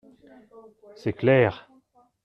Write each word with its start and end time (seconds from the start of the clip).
C’est 0.95 1.13
clair. 1.13 1.69